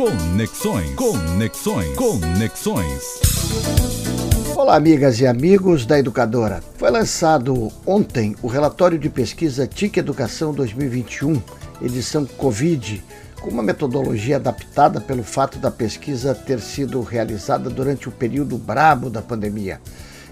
[0.00, 0.94] Conexões.
[0.94, 1.94] Conexões.
[1.94, 3.20] Conexões.
[4.56, 6.62] Olá, amigas e amigos da Educadora.
[6.78, 11.42] Foi lançado ontem o relatório de pesquisa TIC Educação 2021,
[11.82, 13.04] edição Covid,
[13.42, 19.10] com uma metodologia adaptada pelo fato da pesquisa ter sido realizada durante o período brabo
[19.10, 19.82] da pandemia.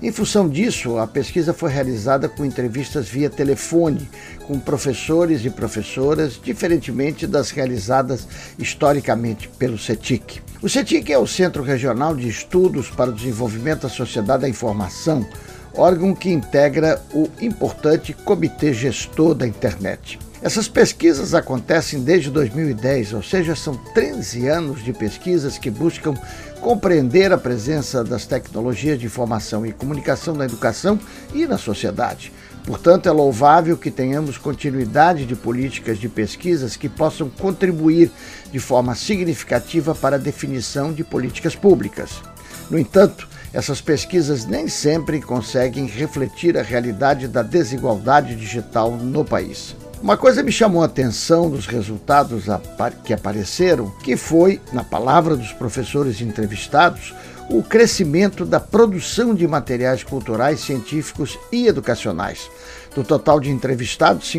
[0.00, 4.08] Em função disso, a pesquisa foi realizada com entrevistas via telefone
[4.46, 8.26] com professores e professoras, diferentemente das realizadas
[8.56, 10.40] historicamente pelo CETIC.
[10.62, 15.26] O CETIC é o Centro Regional de Estudos para o Desenvolvimento da Sociedade da Informação,
[15.74, 20.18] órgão que integra o importante Comitê Gestor da Internet.
[20.40, 26.14] Essas pesquisas acontecem desde 2010, ou seja, são 13 anos de pesquisas que buscam
[26.60, 30.98] compreender a presença das tecnologias de informação e comunicação na educação
[31.34, 32.32] e na sociedade.
[32.64, 38.08] Portanto, é louvável que tenhamos continuidade de políticas de pesquisas que possam contribuir
[38.52, 42.22] de forma significativa para a definição de políticas públicas.
[42.70, 49.74] No entanto, essas pesquisas nem sempre conseguem refletir a realidade da desigualdade digital no país.
[50.00, 52.44] Uma coisa me chamou a atenção dos resultados
[53.04, 57.12] que apareceram, que foi, na palavra dos professores entrevistados,
[57.50, 62.48] o crescimento da produção de materiais culturais, científicos e educacionais.
[62.94, 64.30] Do total de entrevistados,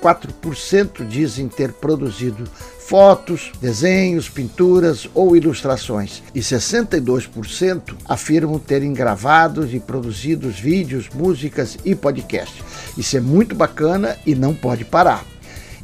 [0.00, 2.44] 54% dizem ter produzido
[2.78, 11.94] fotos, desenhos, pinturas ou ilustrações, e 62% afirmam terem gravado e produzido vídeos, músicas e
[11.94, 12.64] podcasts.
[12.98, 15.24] Isso é muito bacana e não pode parar.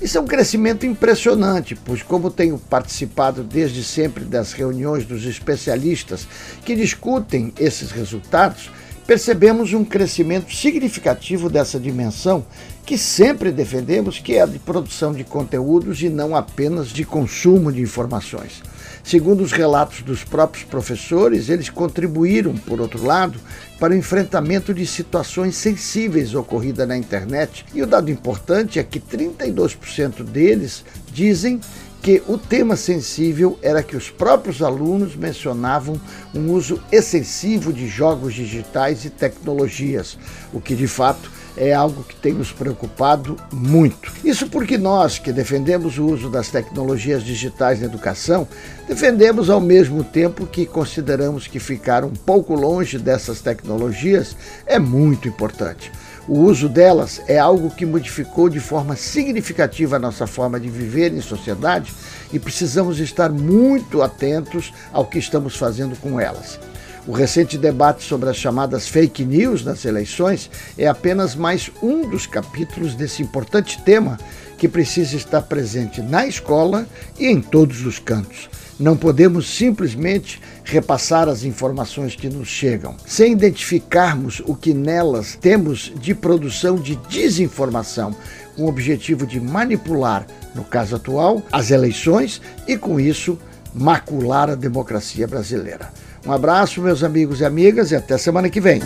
[0.01, 6.27] Isso é um crescimento impressionante, pois, como tenho participado desde sempre das reuniões dos especialistas
[6.65, 8.71] que discutem esses resultados,
[9.07, 12.45] percebemos um crescimento significativo dessa dimensão
[12.85, 17.73] que sempre defendemos, que é a de produção de conteúdos e não apenas de consumo
[17.73, 18.63] de informações.
[19.03, 23.39] Segundo os relatos dos próprios professores, eles contribuíram, por outro lado,
[23.79, 27.65] para o enfrentamento de situações sensíveis ocorridas na internet.
[27.73, 31.61] E o dado importante é que 32% deles dizem
[32.07, 36.01] que o tema sensível era que os próprios alunos mencionavam
[36.33, 40.17] um uso excessivo de jogos digitais e tecnologias,
[40.53, 44.13] o que de fato é algo que tem nos preocupado muito.
[44.25, 48.47] Isso porque nós, que defendemos o uso das tecnologias digitais na educação,
[48.87, 55.27] defendemos ao mesmo tempo que consideramos que ficar um pouco longe dessas tecnologias é muito
[55.27, 55.91] importante.
[56.29, 61.15] O uso delas é algo que modificou de forma significativa a nossa forma de viver
[61.15, 61.95] em sociedade
[62.33, 66.59] e precisamos estar muito atentos ao que estamos fazendo com elas.
[67.07, 72.27] O recente debate sobre as chamadas fake news nas eleições é apenas mais um dos
[72.27, 74.19] capítulos desse importante tema
[74.59, 78.49] que precisa estar presente na escola e em todos os cantos.
[78.79, 85.93] Não podemos simplesmente repassar as informações que nos chegam, sem identificarmos o que nelas temos
[85.99, 88.15] de produção de desinformação,
[88.55, 93.39] com o objetivo de manipular, no caso atual, as eleições e, com isso,
[93.75, 95.91] macular a democracia brasileira.
[96.27, 98.81] Um abraço, meus amigos e amigas, e até semana que vem.